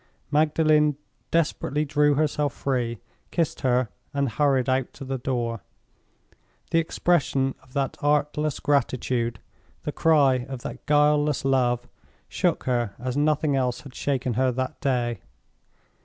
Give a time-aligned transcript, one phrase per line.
[0.31, 0.97] Magdalen
[1.29, 5.61] desperately drew herself free—kissed her—and hurried out to the door.
[6.71, 9.37] The expression of that artless gratitude,
[9.83, 11.87] the cry of that guileless love,
[12.27, 15.19] shook her as nothing else had shaken her that day.